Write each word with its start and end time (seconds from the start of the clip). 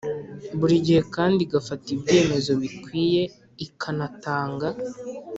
Buri 0.59 0.75
gihe 0.85 1.01
kandi 1.15 1.39
igafata 1.41 1.85
ibyemezo 1.95 2.51
bikwiye 2.61 3.23
ikanatanga 3.65 4.69